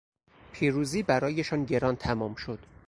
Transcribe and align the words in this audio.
پیروزی 0.51 1.03
برایشان 1.03 1.65
گران 1.65 1.95
تمام 1.95 2.35
شد 2.35 2.59